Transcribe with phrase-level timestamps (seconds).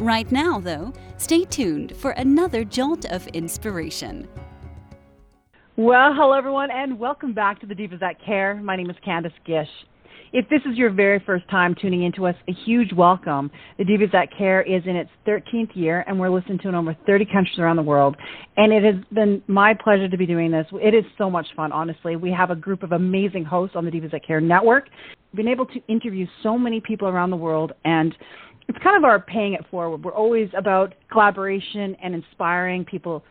[0.00, 4.26] Right now, though, stay tuned for another jolt of inspiration.
[5.76, 8.54] Well, hello everyone, and welcome back to the Divas That Care.
[8.54, 9.68] My name is Candace Gish.
[10.32, 13.50] If this is your very first time tuning into us, a huge welcome.
[13.76, 16.96] The Divas That Care is in its 13th year, and we're listened to in over
[17.06, 18.16] 30 countries around the world.
[18.56, 20.66] And it has been my pleasure to be doing this.
[20.72, 22.16] It is so much fun, honestly.
[22.16, 24.88] We have a group of amazing hosts on the Divas That Care network.
[25.32, 28.16] We've been able to interview so many people around the world, and
[28.70, 30.04] it's kind of our paying it forward.
[30.04, 33.24] We're always about collaboration and inspiring people.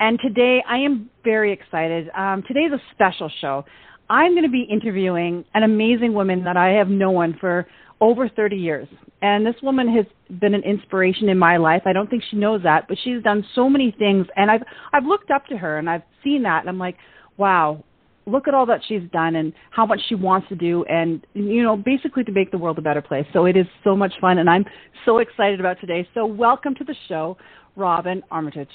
[0.00, 2.08] And today I am very excited.
[2.16, 3.66] Um, today's a special show.
[4.08, 7.66] I'm going to be interviewing an amazing woman that I have known for
[8.00, 8.88] over 30 years.
[9.20, 10.06] And this woman has
[10.40, 11.82] been an inspiration in my life.
[11.84, 14.62] I don't think she knows that, but she's done so many things and I've
[14.94, 16.96] I've looked up to her and I've seen that and I'm like,
[17.36, 17.84] wow,
[18.28, 21.62] look at all that she's done and how much she wants to do and you
[21.62, 24.38] know basically to make the world a better place so it is so much fun
[24.38, 24.64] and i'm
[25.04, 27.36] so excited about today so welcome to the show
[27.76, 28.68] robin armitage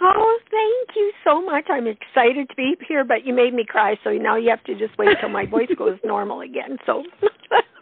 [0.00, 1.64] Oh, thank you so much.
[1.68, 4.78] I'm excited to be here, but you made me cry, so now you have to
[4.78, 6.78] just wait until my voice goes normal again.
[6.86, 7.02] So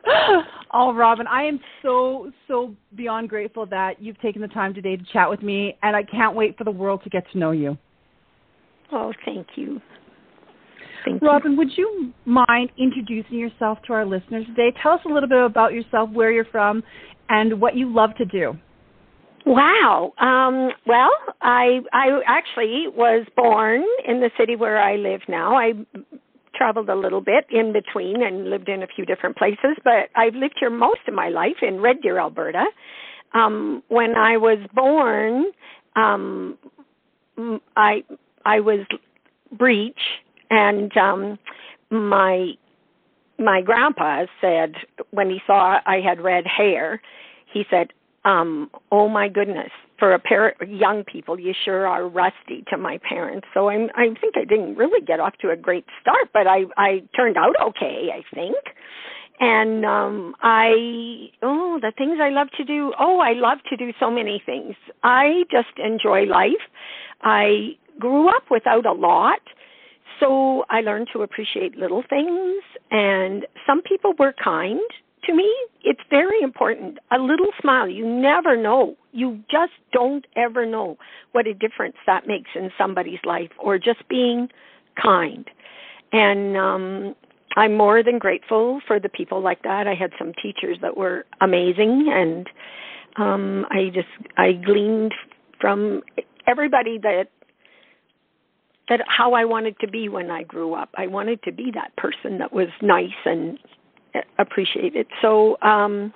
[0.73, 5.05] Oh, Robin, I am so so beyond grateful that you've taken the time today to
[5.13, 7.77] chat with me and I can't wait for the world to get to know you.
[8.93, 9.81] Oh, thank you.
[11.07, 11.59] Thank Robin, you.
[11.59, 14.73] would you mind introducing yourself to our listeners today?
[14.83, 16.83] Tell us a little bit about yourself, where you're from,
[17.29, 18.59] and what you love to do.
[19.47, 20.13] Wow.
[20.19, 25.55] Um, well, I I actually was born in the city where I live now.
[25.55, 25.75] I
[26.57, 30.35] traveled a little bit in between and lived in a few different places, but I've
[30.35, 32.65] lived here most of my life in Red Deer, Alberta.
[33.35, 35.53] Um, when I was born,
[35.95, 36.59] um,
[37.77, 38.03] I
[38.45, 38.81] I was
[39.53, 40.01] breech
[40.51, 41.39] and um
[41.91, 42.53] my
[43.39, 44.75] my grandpa said
[45.11, 47.01] when he saw I had red hair,
[47.53, 47.89] he said,
[48.25, 52.77] um, "Oh my goodness, for a pair of young people, you sure are rusty." To
[52.77, 56.31] my parents, so I'm I think I didn't really get off to a great start,
[56.33, 58.57] but I I turned out okay, I think.
[59.39, 62.93] And um I oh the things I love to do.
[62.99, 64.75] Oh, I love to do so many things.
[65.03, 66.65] I just enjoy life.
[67.23, 69.41] I grew up without a lot
[70.21, 74.81] so I learned to appreciate little things, and some people were kind
[75.25, 75.53] to me.
[75.83, 76.99] It's very important.
[77.11, 78.97] A little smile, you never know.
[79.13, 80.97] You just don't ever know
[81.33, 84.49] what a difference that makes in somebody's life, or just being
[85.01, 85.49] kind.
[86.13, 87.15] And um
[87.57, 89.87] I'm more than grateful for the people like that.
[89.87, 92.49] I had some teachers that were amazing and
[93.17, 95.15] um I just I gleaned
[95.61, 96.03] from
[96.47, 97.29] everybody that
[98.89, 100.91] that how I wanted to be when I grew up.
[100.97, 103.59] I wanted to be that person that was nice and
[104.39, 105.07] appreciated.
[105.21, 106.13] So um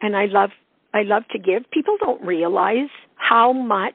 [0.00, 0.50] and I love
[0.94, 1.70] I love to give.
[1.70, 3.94] People don't realize how much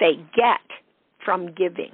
[0.00, 0.60] they get
[1.24, 1.92] from giving.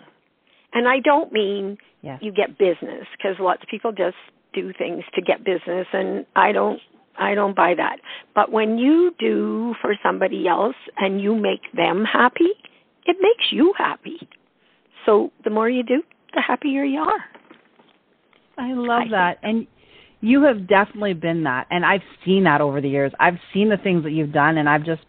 [0.73, 2.19] And I don't mean yes.
[2.23, 4.17] you get business because lots of people just
[4.55, 6.81] do things to get business and I don't
[7.19, 7.99] I don't buy that.
[8.35, 12.53] But when you do for somebody else and you make them happy,
[13.07, 14.29] it makes you happy.
[15.09, 16.03] So the more you do,
[16.35, 17.25] the happier you are.
[18.59, 19.39] I love I that.
[19.43, 19.67] And
[20.21, 21.67] you have definitely been that.
[21.71, 23.11] And I've seen that over the years.
[23.19, 25.01] I've seen the things that you've done and I've just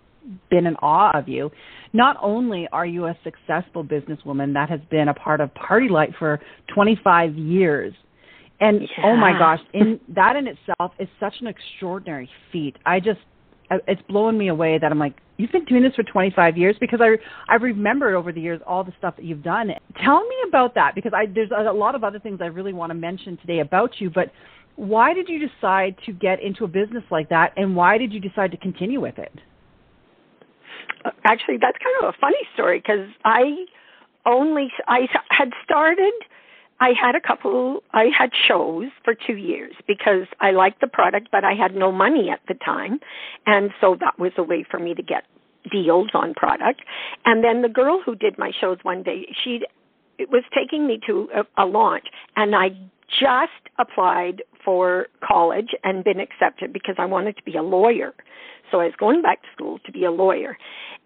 [0.50, 1.52] been in awe of you.
[1.92, 6.40] Not only are you a successful businesswoman that has been a part of PartyLite for
[6.74, 7.94] 25 years,
[8.62, 9.06] and yeah.
[9.06, 12.78] oh my gosh, in that in itself is such an extraordinary feat.
[12.86, 13.20] I just
[13.72, 16.76] uh, it's blowing me away that I'm like, you've been doing this for 25 years
[16.80, 17.16] because I
[17.52, 19.72] I remembered over the years all the stuff that you've done.
[20.04, 22.92] Tell me about that because I there's a lot of other things I really want
[22.92, 24.32] to mention today about you, but
[24.76, 28.20] why did you decide to get into a business like that and why did you
[28.20, 29.34] decide to continue with it?
[31.04, 33.66] Uh, actually, that's kind of a funny story because I
[34.26, 36.14] only I had started
[36.80, 41.30] I had a couple, I had shows for two years because I liked the product,
[41.32, 43.00] but I had no money at the time.
[43.46, 45.24] And so that was a way for me to get
[45.72, 46.82] deals on product.
[47.26, 49.62] And then the girl who did my shows one day, she
[50.32, 52.06] was taking me to a, a launch
[52.36, 52.70] and I
[53.20, 58.14] just applied for college and been accepted because I wanted to be a lawyer.
[58.72, 60.58] So I was going back to school to be a lawyer.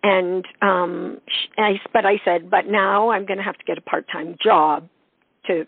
[0.03, 1.19] And um
[1.57, 4.89] I but I said, but now I'm going to have to get a part-time job
[5.47, 5.65] to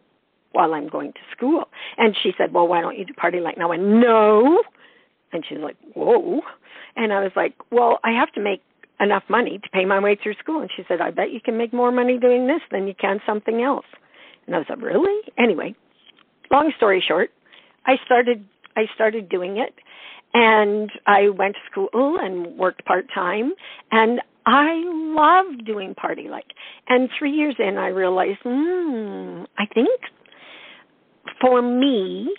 [0.51, 1.67] while I'm going to school.
[1.97, 4.63] And she said, "Well, why don't you do PartyLite?" And I went, "No."
[5.31, 6.41] And she's like, "Whoa."
[6.95, 8.61] And I was like, "Well, I have to make
[8.99, 11.57] enough money to pay my way through school." And she said, "I bet you can
[11.57, 13.85] make more money doing this than you can something else."
[14.45, 15.75] And I was like, "Really?" Anyway,
[16.51, 17.31] long story short,
[17.85, 18.45] I started
[18.77, 19.73] I started doing it
[20.33, 23.53] and I went to school and worked part time
[23.91, 26.41] and I love doing PartyLite.
[26.87, 29.99] And 3 years in I realized, hmm, I think
[31.41, 32.33] for me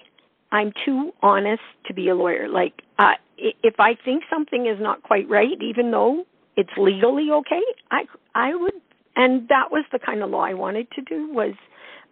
[0.52, 2.48] I'm too honest to be a lawyer.
[2.48, 6.24] Like uh if I think something is not quite right even though
[6.56, 8.04] it's legally okay, I
[8.34, 8.74] I would
[9.16, 11.54] and that was the kind of law I wanted to do was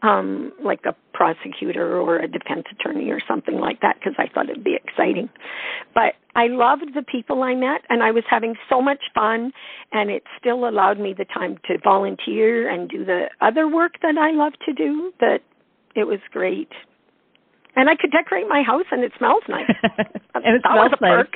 [0.02, 4.50] um, like a prosecutor or a defense attorney or something like that because I thought
[4.50, 5.29] it'd be exciting.
[5.94, 9.52] But I loved the people I met and I was having so much fun
[9.93, 14.19] and it still allowed me the time to volunteer and do the other work that
[14.19, 15.41] I love to do that
[15.94, 16.70] it was great.
[17.76, 19.70] And I could decorate my house and it smells nice.
[20.35, 21.26] and it smells nice.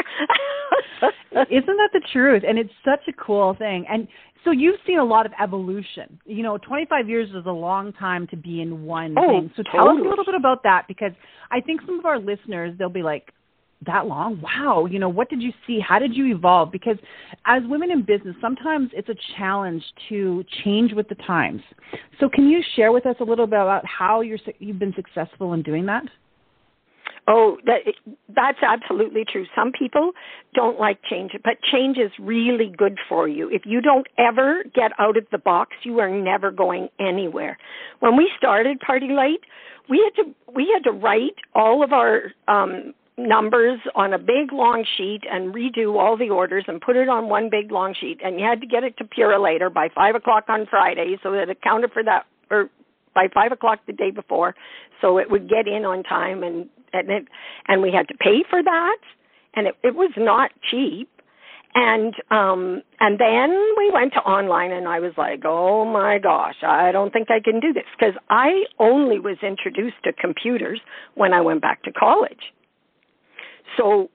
[1.50, 2.42] Isn't that the truth?
[2.46, 3.86] And it's such a cool thing.
[3.88, 4.06] And
[4.44, 6.20] so you've seen a lot of evolution.
[6.24, 9.52] You know, 25 years is a long time to be in one oh, thing.
[9.56, 10.00] So tell totally.
[10.00, 11.12] us a little bit about that because
[11.50, 13.32] I think some of our listeners they'll be like,
[13.86, 14.40] that long?
[14.40, 14.86] Wow.
[14.86, 15.78] You know, what did you see?
[15.80, 16.72] How did you evolve?
[16.72, 16.96] Because
[17.46, 21.62] as women in business, sometimes it's a challenge to change with the times.
[22.18, 25.52] So can you share with us a little bit about how you're you've been successful
[25.52, 26.02] in doing that?
[27.30, 27.80] Oh, that
[28.34, 29.44] that's absolutely true.
[29.54, 30.12] Some people
[30.54, 33.50] don't like change, but change is really good for you.
[33.50, 37.58] If you don't ever get out of the box, you are never going anywhere.
[38.00, 39.44] When we started PartyLite,
[39.90, 44.52] we had to we had to write all of our um numbers on a big
[44.52, 48.20] long sheet and redo all the orders and put it on one big long sheet
[48.24, 51.50] and you had to get it to Purolator by five o'clock on Friday so that
[51.50, 52.70] it counted for that or
[53.14, 54.54] by five o'clock the day before
[55.00, 57.28] so it would get in on time and and it
[57.66, 58.98] and we had to pay for that
[59.54, 61.08] and it, it was not cheap
[61.74, 66.56] and um and then we went to online and I was like, "Oh my gosh,
[66.62, 70.80] I don't think I can do this" because I only was introduced to computers
[71.14, 72.52] when I went back to college.
[73.76, 74.10] So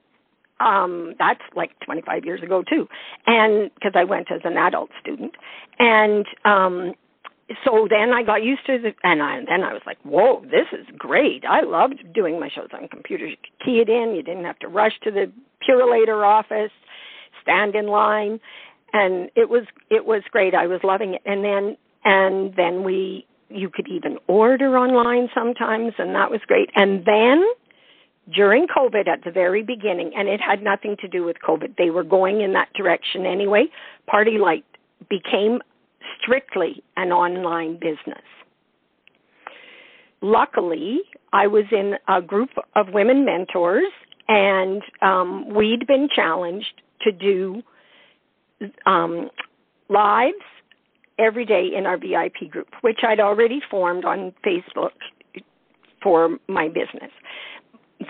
[0.59, 2.87] um that's like 25 years ago too.
[3.27, 5.33] And because I went as an adult student
[5.79, 6.93] and um
[7.63, 10.67] so then I got used to it, and I, then I was like, "Whoa, this
[10.71, 11.43] is great!
[11.45, 13.31] I loved doing my shows on computers.
[13.31, 14.15] You could key it in.
[14.15, 15.31] You didn't have to rush to the
[15.67, 16.71] Purolator office,
[17.41, 18.39] stand in line,
[18.93, 20.53] and it was it was great.
[20.53, 21.21] I was loving it.
[21.25, 26.69] And then and then we you could even order online sometimes, and that was great.
[26.75, 27.43] And then
[28.33, 31.75] during COVID at the very beginning, and it had nothing to do with COVID.
[31.77, 33.65] They were going in that direction anyway.
[34.11, 34.63] PartyLite
[35.09, 35.59] became
[36.21, 38.23] strictly an online business.
[40.21, 40.99] Luckily,
[41.33, 43.91] I was in a group of women mentors,
[44.27, 47.61] and um, we'd been challenged to do
[48.85, 49.29] um,
[49.89, 50.35] lives
[51.19, 54.91] every day in our VIP group, which I'd already formed on Facebook
[56.01, 57.11] for my business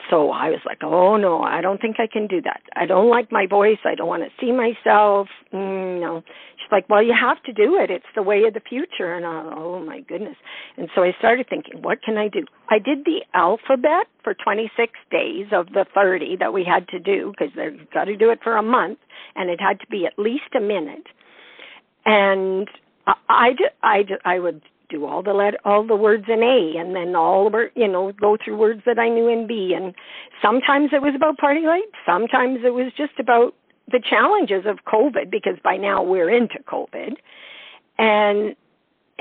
[0.09, 2.61] so I was like, oh no, I don't think I can do that.
[2.75, 3.79] I don't like my voice.
[3.85, 5.27] I don't want to see myself.
[5.53, 6.23] Mm, no.
[6.57, 7.89] She's like, well, you have to do it.
[7.89, 9.13] It's the way of the future.
[9.13, 10.35] And I, oh my goodness.
[10.77, 12.45] And so I started thinking, what can I do?
[12.69, 17.33] I did the alphabet for 26 days of the 30 that we had to do
[17.37, 18.99] because they've got to do it for a month,
[19.35, 21.07] and it had to be at least a minute.
[22.05, 22.69] And
[23.07, 26.95] I, I, I, I would do all the let all the words in A and
[26.95, 29.73] then all the you know go through words that I knew in B.
[29.75, 29.93] And
[30.41, 33.55] sometimes it was about PartyLite sometimes it was just about
[33.91, 37.15] the challenges of COVID because by now we're into COVID.
[37.97, 38.55] And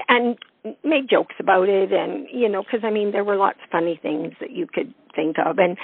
[0.09, 0.39] and
[0.85, 3.99] make jokes about it and you know because I mean there were lots of funny
[4.01, 5.59] things that you could think of.
[5.59, 5.77] And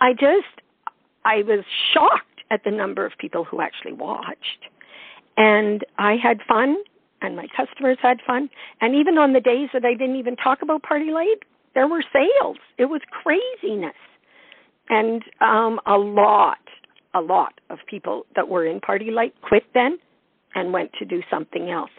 [0.00, 0.60] I just
[1.24, 4.66] I was shocked at the number of people who actually watched.
[5.36, 6.76] And I had fun
[7.22, 8.48] and my customers had fun.
[8.80, 11.42] And even on the days that I didn't even talk about PartyLite,
[11.74, 12.56] there were sales.
[12.78, 13.94] It was craziness.
[14.88, 16.58] And um a lot,
[17.14, 19.98] a lot of people that were in PartyLite quit then
[20.54, 21.90] and went to do something else.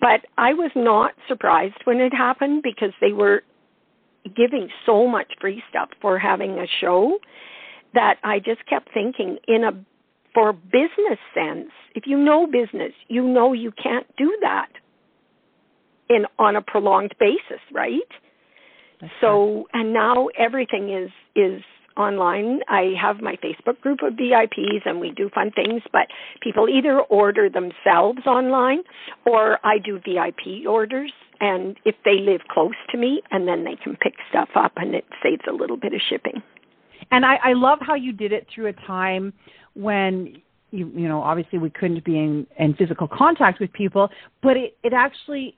[0.00, 3.42] But I was not surprised when it happened because they were
[4.36, 7.18] giving so much free stuff for having a show
[7.94, 9.72] that I just kept thinking in a
[10.34, 14.68] for business sense, if you know business, you know you can't do that
[16.08, 18.00] in on a prolonged basis, right?
[19.00, 21.62] That's so and now everything is is
[21.96, 22.60] online.
[22.68, 26.06] I have my Facebook group of VIPs and we do fun things, but
[26.40, 28.82] people either order themselves online
[29.26, 33.76] or I do VIP orders and if they live close to me and then they
[33.76, 36.42] can pick stuff up and it saves a little bit of shipping.
[37.10, 39.32] And I, I love how you did it through a time
[39.78, 44.08] when you you know obviously we couldn't be in, in physical contact with people,
[44.42, 45.56] but it it actually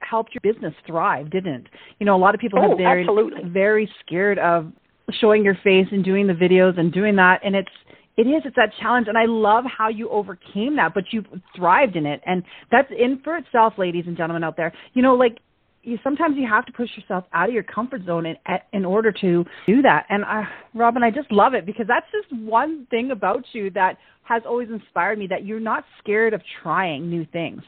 [0.00, 1.66] helped your business thrive, didn't it?
[1.98, 3.48] You know, a lot of people oh, have very absolutely.
[3.48, 4.70] very scared of
[5.12, 7.68] showing your face and doing the videos and doing that and it's
[8.16, 11.22] it is it's that challenge and i love how you overcame that but you
[11.54, 15.14] thrived in it and that's in for itself ladies and gentlemen out there you know
[15.14, 15.38] like
[15.84, 18.36] you sometimes you have to push yourself out of your comfort zone in
[18.72, 20.06] in order to do that.
[20.08, 23.98] And I, robin i just love it because that's just one thing about you that
[24.24, 27.62] has always inspired me that you're not scared of trying new things.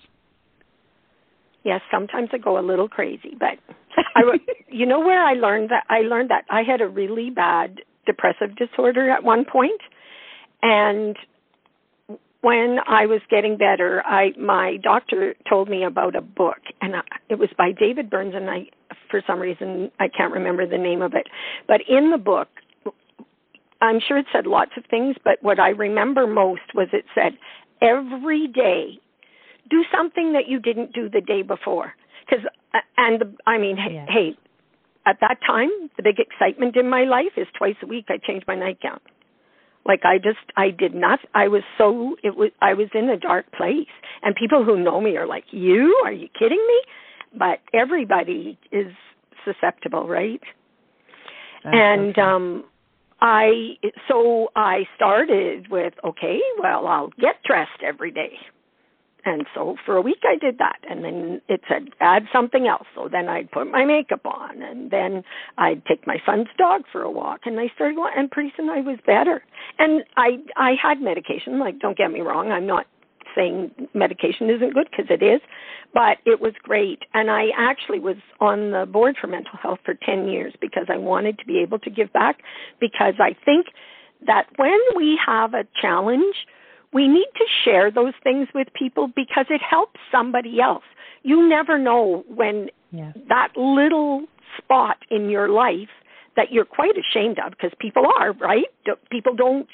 [1.65, 3.59] Yes sometimes i go a little crazy but
[4.15, 4.23] I,
[4.69, 8.57] you know where I learned that I learned that I had a really bad depressive
[8.57, 9.81] disorder at one point,
[10.63, 11.17] and
[12.47, 17.01] when I was getting better, I my doctor told me about a book, and I,
[17.29, 18.67] it was by David Burns, and I
[19.11, 21.27] for some reason I can't remember the name of it,
[21.67, 22.49] but in the book.
[23.83, 27.33] I'm sure it said lots of things, but what I remember most was it said,
[27.83, 28.99] every day,
[29.69, 31.93] do something that you didn't do the day before.
[32.25, 34.07] Because uh, and the, I mean, yeah.
[34.09, 34.35] hey,
[35.05, 38.45] at that time, the big excitement in my life is twice a week I change
[38.49, 38.99] my nightgown.
[39.87, 41.21] Like I just, I did not.
[41.35, 42.51] I was so it was.
[42.61, 43.87] I was in a dark place,
[44.23, 46.03] and people who know me are like, "You?
[46.05, 46.81] Are you kidding me?"
[47.39, 48.93] But everybody is
[49.45, 50.41] susceptible, right?
[51.65, 52.21] That's and okay.
[52.21, 52.65] um
[53.21, 53.75] I
[54.09, 58.33] so I started with okay, well I'll get dressed every day.
[59.27, 60.79] And so for a week I did that.
[60.89, 62.87] And then it said add something else.
[62.95, 65.25] So then I'd put my makeup on and then
[65.59, 68.81] I'd take my son's dog for a walk and I started and pretty soon I
[68.81, 69.43] was better.
[69.79, 72.87] And I I had medication, like don't get me wrong, I'm not
[73.35, 75.41] saying medication isn't good because it is,
[75.93, 77.01] but it was great.
[77.13, 80.97] And I actually was on the board for mental health for 10 years because I
[80.97, 82.39] wanted to be able to give back
[82.81, 83.67] because I think
[84.27, 86.35] that when we have a challenge,
[86.93, 90.85] we need to share those things with people because it helps somebody else.
[91.23, 93.17] You never know when yes.
[93.29, 94.27] that little
[94.59, 95.89] spot in your life
[96.37, 98.67] that you're quite ashamed of because people are, right?
[99.11, 99.69] People don't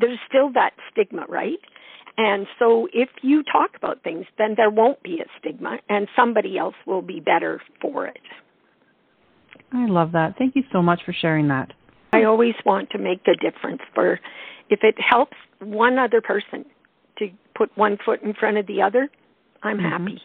[0.00, 1.58] there's still that stigma, right?
[2.16, 6.56] And so if you talk about things, then there won't be a stigma and somebody
[6.58, 8.20] else will be better for it.
[9.72, 10.36] I love that.
[10.38, 11.72] Thank you so much for sharing that.
[12.14, 14.20] I always want to make a difference for
[14.70, 16.64] if it helps one other person
[17.18, 19.08] to put one foot in front of the other,
[19.62, 20.04] I'm mm-hmm.
[20.04, 20.22] happy.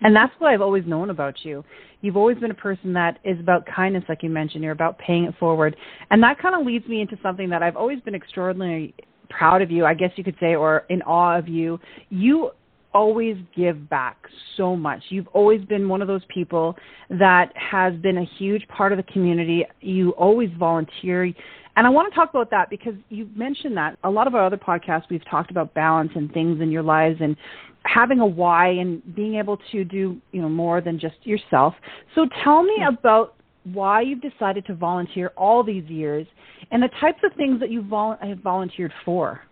[0.00, 1.64] And that's what I've always known about you.
[2.00, 4.62] You've always been a person that is about kindness, like you mentioned.
[4.62, 5.76] You're about paying it forward.
[6.10, 8.94] And that kind of leads me into something that I've always been extraordinarily
[9.28, 11.80] proud of you, I guess you could say, or in awe of you.
[12.10, 12.50] You
[12.96, 14.16] always give back
[14.56, 15.02] so much.
[15.10, 16.74] You've always been one of those people
[17.10, 19.66] that has been a huge part of the community.
[19.82, 21.24] You always volunteer.
[21.24, 24.46] And I want to talk about that because you mentioned that a lot of our
[24.46, 27.36] other podcasts we've talked about balance and things in your lives and
[27.82, 31.74] having a why and being able to do, you know, more than just yourself.
[32.14, 33.34] So tell me about
[33.74, 36.26] why you've decided to volunteer all these years
[36.70, 39.42] and the types of things that you vol- have volunteered for.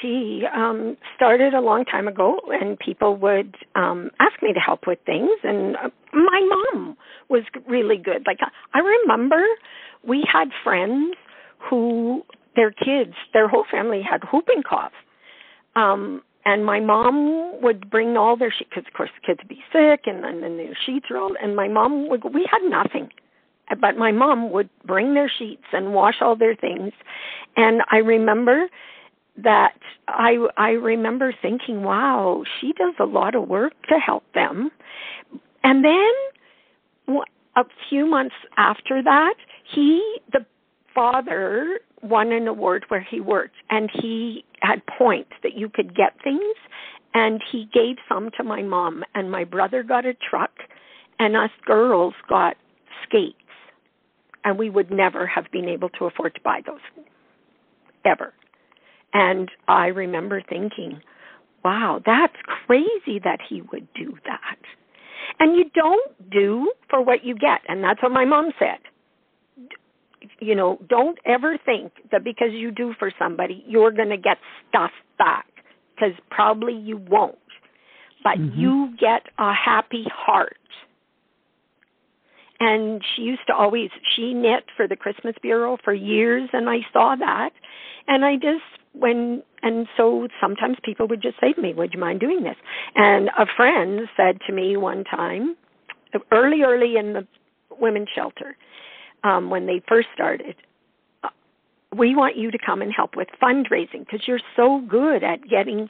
[0.00, 4.86] Gee, um, started a long time ago, and people would um, ask me to help
[4.86, 5.30] with things.
[5.44, 6.96] And uh, my mom
[7.28, 8.24] was really good.
[8.26, 8.38] Like
[8.72, 9.42] I remember,
[10.06, 11.14] we had friends
[11.58, 12.22] who
[12.56, 14.92] their kids, their whole family had whooping cough.
[15.76, 19.48] Um, and my mom would bring all their sheets because of course the kids would
[19.48, 23.08] be sick and then, then their sheets all and my mom would we had nothing
[23.80, 26.92] but my mom would bring their sheets and wash all their things
[27.56, 28.66] and i remember
[29.36, 29.74] that
[30.08, 34.70] i i remember thinking wow she does a lot of work to help them.
[35.62, 37.22] And then
[37.56, 39.34] a few months after that
[39.74, 40.44] he the
[40.94, 46.12] father won an award where he worked and he had points that you could get
[46.22, 46.54] things
[47.14, 50.50] and he gave some to my mom and my brother got a truck
[51.18, 52.56] and us girls got
[53.06, 53.38] skates.
[54.44, 56.80] And we would never have been able to afford to buy those
[58.04, 58.34] ever
[59.14, 61.00] and i remember thinking
[61.64, 64.58] wow that's crazy that he would do that
[65.40, 68.78] and you don't do for what you get and that's what my mom said
[70.40, 74.38] you know, don't ever think that because you do for somebody, you're going to get
[74.68, 75.46] stuff back
[75.94, 77.38] because probably you won't.
[78.22, 78.58] But mm-hmm.
[78.58, 80.56] you get a happy heart.
[82.60, 86.78] and she used to always she knit for the Christmas Bureau for years, and I
[86.92, 87.50] saw that,
[88.08, 88.62] and I just
[88.94, 92.56] when and so sometimes people would just say to me, "Would you mind doing this?"
[92.94, 95.56] And a friend said to me one time,
[96.30, 97.26] early, early in the
[97.78, 98.56] women's shelter,
[99.24, 100.54] um, when they first started,
[101.22, 101.30] uh,
[101.96, 105.88] we want you to come and help with fundraising because you're so good at getting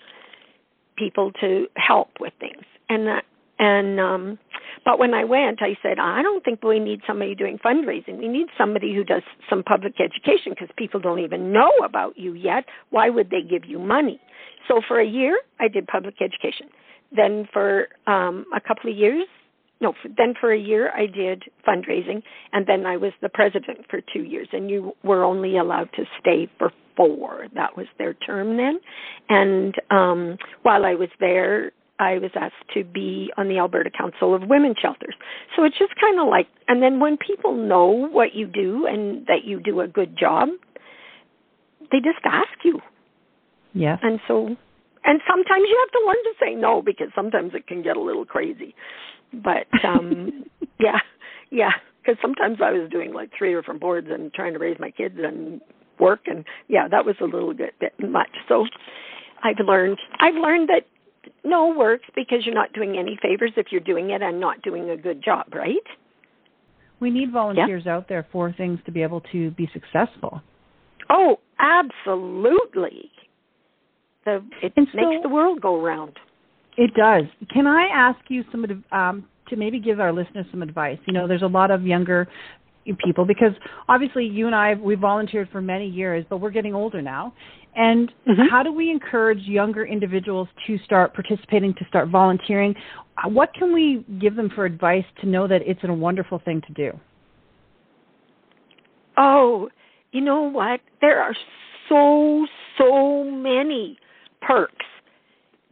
[0.96, 2.64] people to help with things.
[2.88, 3.24] And that,
[3.58, 4.38] and um
[4.84, 8.18] but when I went, I said, I don't think we need somebody doing fundraising.
[8.18, 12.34] We need somebody who does some public education because people don't even know about you
[12.34, 12.64] yet.
[12.90, 14.20] Why would they give you money?
[14.68, 16.68] So for a year, I did public education.
[17.14, 19.26] Then for um, a couple of years,
[19.80, 24.00] no, then for a year I did fundraising, and then I was the president for
[24.12, 24.48] two years.
[24.52, 27.46] And you were only allowed to stay for four.
[27.54, 28.80] That was their term then.
[29.28, 34.34] And um, while I was there, I was asked to be on the Alberta Council
[34.34, 35.14] of Women Shelters.
[35.54, 39.26] So it's just kind of like, and then when people know what you do and
[39.26, 40.48] that you do a good job,
[41.92, 42.80] they just ask you.
[43.72, 43.96] Yeah.
[44.02, 44.56] And so,
[45.04, 48.00] and sometimes you have to learn to say no because sometimes it can get a
[48.00, 48.74] little crazy.
[49.32, 50.44] But um
[50.80, 50.98] yeah,
[51.50, 51.72] yeah,
[52.02, 55.16] because sometimes I was doing like three different boards and trying to raise my kids
[55.18, 55.60] and
[56.00, 58.30] work, and yeah, that was a little bit, bit much.
[58.48, 58.66] So
[59.42, 60.86] I've learned, I've learned that
[61.44, 64.90] no works because you're not doing any favors if you're doing it and not doing
[64.90, 65.76] a good job, right?
[67.00, 67.96] We need volunteers yeah.
[67.96, 70.40] out there for things to be able to be successful.
[71.10, 73.10] Oh, absolutely.
[74.24, 76.14] The it so, makes the world go round.
[76.76, 77.24] It does.
[77.52, 80.98] Can I ask you some um, to maybe give our listeners some advice?
[81.06, 82.26] You know, there's a lot of younger
[83.04, 83.52] people because
[83.88, 87.34] obviously you and I we volunteered for many years, but we're getting older now,
[87.76, 88.42] and mm-hmm.
[88.50, 92.74] how do we encourage younger individuals to start participating, to start volunteering?
[93.26, 96.72] What can we give them for advice to know that it's a wonderful thing to
[96.72, 96.98] do?
[99.16, 99.68] Oh,
[100.12, 100.80] you know what?
[101.00, 101.34] There are
[101.88, 102.46] so
[102.78, 103.98] so many
[104.40, 104.86] perks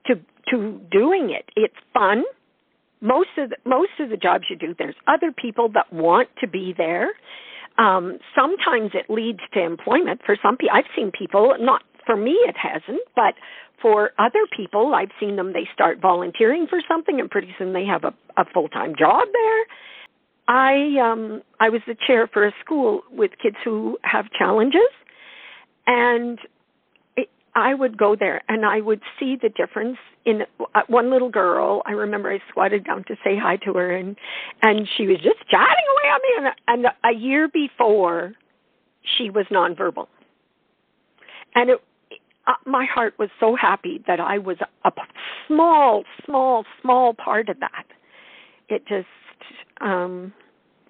[0.06, 0.14] to
[0.50, 1.50] to doing it.
[1.56, 2.24] It's fun.
[3.00, 6.46] Most of the, most of the jobs you do, there's other people that want to
[6.46, 7.08] be there.
[7.78, 10.76] Um, sometimes it leads to employment for some people.
[10.76, 13.34] I've seen people not for me, it hasn't, but
[13.80, 17.84] for other people, I've seen them, they start volunteering for something and pretty soon they
[17.84, 19.64] have a, a full time job there.
[20.48, 24.80] I um I was the chair for a school with kids who have challenges
[25.86, 26.38] and
[27.54, 30.42] I would go there and I would see the difference in
[30.74, 31.82] uh, one little girl.
[31.84, 34.16] I remember I squatted down to say hi to her and
[34.62, 38.32] and she was just chatting away on me and, and a year before
[39.16, 40.06] she was nonverbal.
[41.54, 41.80] And it
[42.46, 44.92] uh, my heart was so happy that I was a
[45.46, 47.84] small, small, small part of that.
[48.68, 49.06] It just,
[49.80, 50.32] um,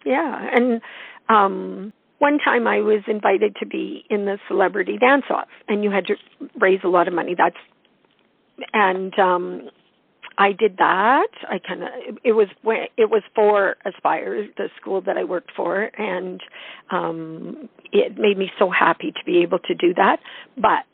[0.05, 0.49] yeah.
[0.53, 0.81] And
[1.29, 5.91] um, one time I was invited to be in the celebrity dance off, and you
[5.91, 6.17] had to
[6.59, 7.35] raise a lot of money.
[7.37, 7.57] That's,
[8.73, 9.69] and um,
[10.39, 11.29] I did that.
[11.49, 11.89] I kind of
[12.25, 12.49] it was
[12.97, 16.41] it was for Aspire, the school that I worked for, and
[16.91, 20.21] um, it made me so happy to be able to do that.
[20.57, 20.85] But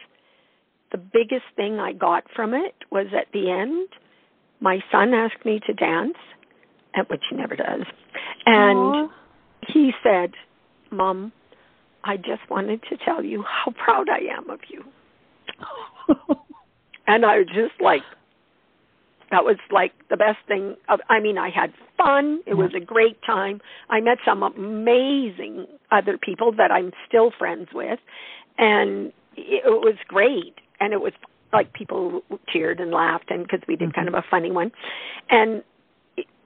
[0.93, 3.89] the biggest thing I got from it was at the end,
[4.61, 6.17] my son asked me to dance,
[7.09, 7.83] which he never does,
[8.47, 9.09] and Aww.
[9.69, 10.33] he said,
[10.91, 11.33] "Mom,
[12.05, 14.85] I just wanted to tell you how proud I am of you."
[17.07, 18.03] and I was just like,
[19.31, 20.77] that was like the best thing.
[20.89, 22.41] Of, I mean, I had fun.
[22.47, 23.61] It was a great time.
[23.91, 27.99] I met some amazing other people that I'm still friends with,
[28.57, 31.13] and it was great and it was
[31.53, 33.97] like people cheered and laughed and because we did mm-hmm.
[33.97, 34.71] kind of a funny one
[35.31, 35.63] and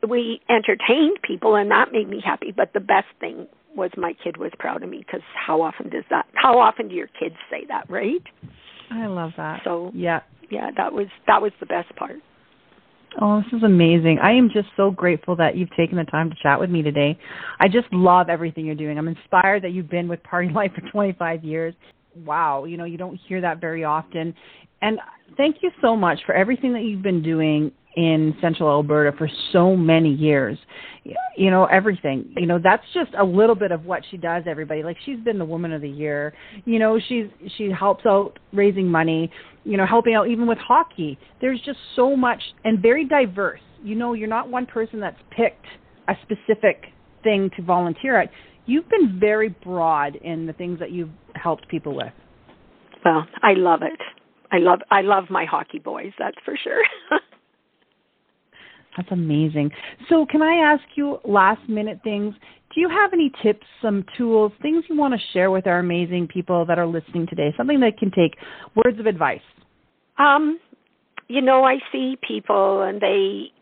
[0.09, 4.37] we entertained people and that made me happy but the best thing was my kid
[4.37, 7.65] was proud of me because how often does that how often do your kids say
[7.69, 8.23] that right
[8.91, 12.17] i love that so yeah yeah that was that was the best part
[13.21, 14.19] Oh, this is amazing.
[14.23, 17.19] I am just so grateful that you've taken the time to chat with me today.
[17.61, 18.97] I just love everything you're doing.
[18.97, 21.75] I'm inspired that you've been with Party Life for 25 years
[22.17, 24.35] wow, you know, you don't hear that very often.
[24.81, 24.99] And
[25.37, 29.77] thank you so much for everything that you've been doing in central Alberta for so
[29.77, 30.59] many years.
[31.37, 32.33] You know, everything.
[32.37, 34.83] You know, that's just a little bit of what she does everybody.
[34.83, 36.33] Like she's been the woman of the year.
[36.65, 39.31] You know, she's she helps out raising money,
[39.65, 41.19] you know, helping out even with hockey.
[41.41, 43.61] There's just so much and very diverse.
[43.83, 45.67] You know, you're not one person that's picked
[46.09, 46.87] a specific
[47.23, 48.31] thing to volunteer at
[48.67, 51.11] you've been very broad in the things that you've
[51.43, 52.13] helped people with.
[53.05, 54.01] Well, I love it.
[54.51, 56.83] I love I love my hockey boys, that's for sure.
[58.97, 59.71] that's amazing.
[60.09, 62.35] So, can I ask you last minute things?
[62.75, 66.29] do you have any tips, some tools, things you want to share with our amazing
[66.29, 67.53] people that are listening today?
[67.57, 68.37] Something that can take
[68.75, 69.41] words of advice.
[70.19, 70.59] Um,
[71.29, 73.53] you know, I see people and they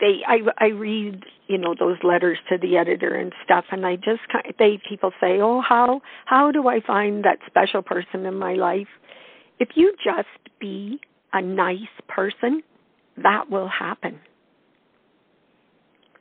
[0.00, 3.96] they I I read you know those letters to the editor and stuff and I
[3.96, 4.20] just
[4.58, 8.88] they people say oh how how do I find that special person in my life?
[9.58, 10.28] If you just
[10.60, 11.00] be
[11.32, 12.62] a nice person
[13.22, 14.18] that will happen.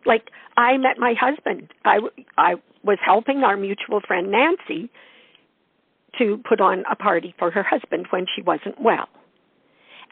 [0.05, 1.71] Like I met my husband.
[1.85, 1.99] I
[2.37, 4.89] I was helping our mutual friend Nancy
[6.17, 9.07] to put on a party for her husband when she wasn't well.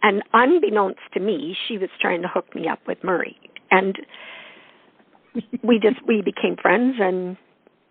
[0.02, 3.40] And unbeknownst to me, she was trying to hook me up with Murray.
[3.72, 3.98] And
[5.64, 7.38] we just we became friends and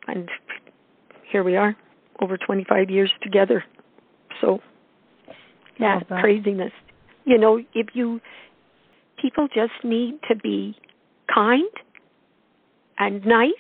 [0.07, 0.29] and
[1.31, 1.77] here we are
[2.21, 3.65] over 25 years together.
[4.41, 4.61] So
[5.79, 6.73] yeah, craziness.
[7.25, 8.21] You know, if you
[9.21, 10.77] people just need to be
[11.33, 11.69] kind
[12.99, 13.51] and nice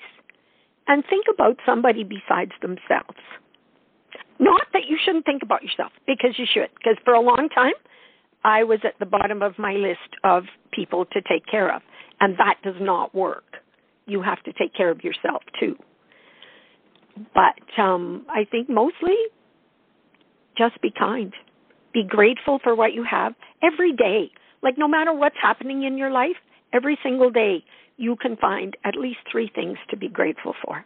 [0.86, 3.18] and think about somebody besides themselves.
[4.38, 7.74] Not that you shouldn't think about yourself because you should because for a long time
[8.44, 11.82] I was at the bottom of my list of people to take care of.
[12.24, 13.58] And that does not work.
[14.06, 15.76] You have to take care of yourself too.
[17.34, 19.14] But um, I think mostly
[20.56, 21.34] just be kind.
[21.92, 24.30] Be grateful for what you have every day.
[24.62, 26.36] Like no matter what's happening in your life,
[26.72, 27.62] every single day
[27.98, 30.82] you can find at least three things to be grateful for.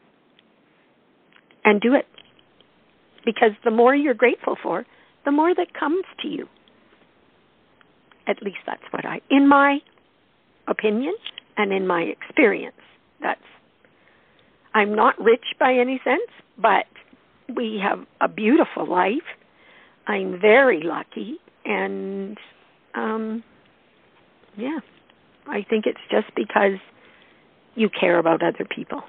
[1.65, 2.07] And do it.
[3.25, 4.85] Because the more you're grateful for,
[5.25, 6.49] the more that comes to you.
[8.27, 9.79] At least that's what I, in my
[10.69, 11.15] opinion
[11.57, 12.77] and in my experience,
[13.21, 13.41] that's,
[14.75, 16.87] I'm not rich by any sense, but
[17.55, 19.27] we have a beautiful life.
[20.07, 22.39] I'm very lucky and,
[22.95, 23.43] um,
[24.57, 24.79] yeah,
[25.47, 26.79] I think it's just because
[27.75, 29.03] you care about other people.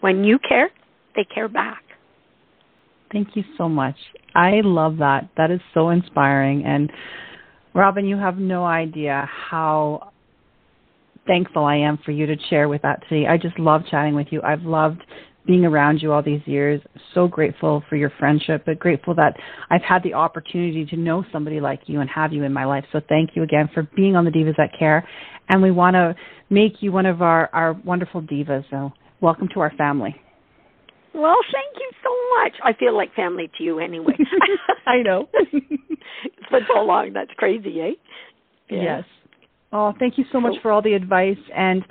[0.00, 0.70] When you care,
[1.16, 1.82] they care back.
[3.12, 3.96] Thank you so much.
[4.34, 5.28] I love that.
[5.36, 6.90] That is so inspiring and
[7.74, 10.12] Robin, you have no idea how
[11.26, 13.26] thankful I am for you to share with that today.
[13.26, 14.40] I just love chatting with you.
[14.42, 15.02] I've loved
[15.46, 16.80] being around you all these years.
[17.14, 19.36] So grateful for your friendship, but grateful that
[19.70, 22.84] I've had the opportunity to know somebody like you and have you in my life.
[22.92, 25.06] So thank you again for being on the Divas That Care.
[25.48, 26.14] And we want to
[26.50, 28.64] make you one of our, our wonderful divas.
[28.70, 30.14] So welcome to our family.
[31.14, 32.52] Well, thank you so much.
[32.62, 34.16] I feel like family to you anyway.
[34.86, 35.28] I know.
[35.52, 37.12] it's been so long.
[37.12, 37.90] That's crazy, eh?
[38.68, 38.82] Yeah.
[38.82, 39.04] Yes.
[39.72, 41.38] Oh, thank you so much for all the advice.
[41.54, 41.84] And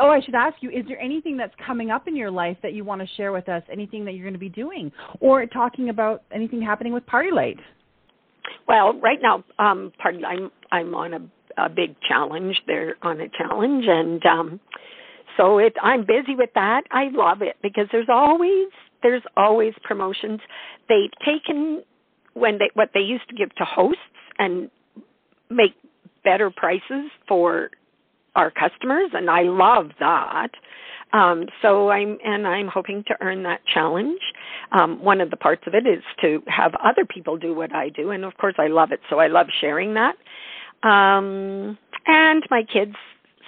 [0.00, 2.72] oh, I should ask you: Is there anything that's coming up in your life that
[2.72, 3.62] you want to share with us?
[3.70, 7.58] Anything that you're going to be doing, or talking about anything happening with PartyLite?
[8.66, 12.60] Well, right now, um, pardon, I'm I'm on a, a big challenge.
[12.66, 14.60] They're on a challenge, and um,
[15.36, 16.82] so it I'm busy with that.
[16.90, 18.68] I love it because there's always
[19.02, 20.40] there's always promotions.
[20.88, 21.82] They've taken
[22.32, 24.00] when they what they used to give to hosts
[24.38, 24.70] and
[25.50, 25.74] make
[26.24, 27.70] better prices for
[28.34, 30.50] our customers and I love that.
[31.12, 34.20] Um, so I'm and I'm hoping to earn that challenge.
[34.72, 37.88] Um, one of the parts of it is to have other people do what I
[37.88, 38.98] do, and of course I love it.
[39.08, 40.16] So I love sharing that.
[40.82, 42.96] Um, and my kids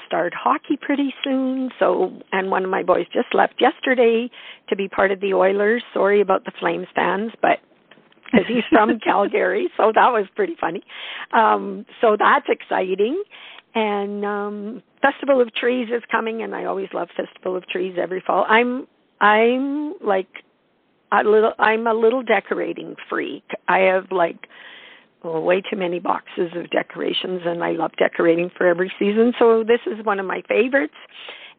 [0.07, 1.71] start hockey pretty soon.
[1.81, 4.31] So, and one of my boys just left yesterday
[4.69, 5.83] to be part of the Oilers.
[5.93, 7.59] Sorry about the Flames fans, but
[8.31, 10.83] because he's from Calgary, so that was pretty funny.
[11.33, 13.23] Um, so that's exciting.
[13.75, 18.23] And um, Festival of Trees is coming, and I always love Festival of Trees every
[18.27, 18.47] fall.
[18.49, 18.87] I'm
[19.21, 20.29] I'm like
[21.13, 23.45] a little I'm a little decorating freak.
[23.69, 24.49] I have like
[25.23, 29.33] well, way too many boxes of decorations, and I love decorating for every season.
[29.39, 30.95] So this is one of my favorites.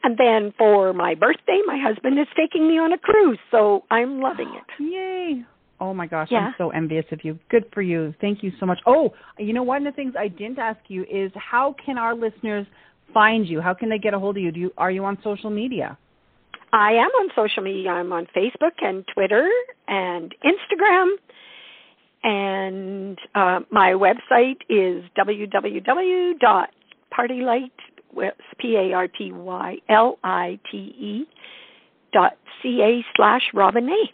[0.04, 4.22] And then for my birthday, my husband is taking me on a cruise, so I'm
[4.22, 4.64] loving it.
[4.80, 5.46] Yay!
[5.80, 6.40] Oh my gosh, yeah.
[6.40, 7.38] I'm so envious of you.
[7.50, 8.14] Good for you.
[8.20, 8.80] Thank you so much.
[8.88, 12.16] Oh, you know, one of the things I didn't ask you is how can our
[12.16, 12.66] listeners
[13.14, 13.62] find you?
[13.62, 14.52] How can they get a hold of you?
[14.52, 15.98] Do you are you on social media?
[16.74, 17.92] I am on social media.
[17.92, 19.48] I'm on Facebook and Twitter
[19.88, 21.12] and Instagram
[22.24, 27.72] and uh, my website is www.partylite,
[28.60, 29.08] P-A-R-T-Y-L-I-T-E
[32.14, 34.12] dot C-A slash Robin A.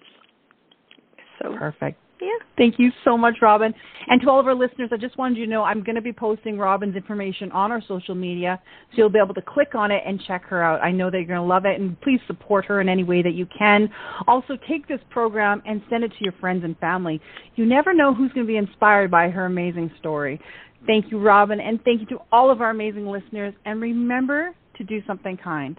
[1.43, 1.99] So Perfect.
[2.21, 2.29] Yeah.
[2.57, 3.73] Thank you so much, Robin.
[4.07, 6.01] And to all of our listeners, I just wanted you to know I'm going to
[6.01, 9.91] be posting Robin's information on our social media, so you'll be able to click on
[9.91, 10.81] it and check her out.
[10.81, 13.21] I know that you're going to love it, and please support her in any way
[13.23, 13.89] that you can.
[14.27, 17.19] Also, take this program and send it to your friends and family.
[17.55, 20.39] You never know who's going to be inspired by her amazing story.
[20.85, 23.53] Thank you, Robin, and thank you to all of our amazing listeners.
[23.65, 25.77] And remember to do something kind.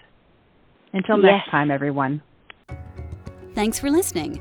[0.93, 1.25] Until Yes.
[1.25, 2.23] next time, everyone.
[3.55, 4.41] Thanks for listening.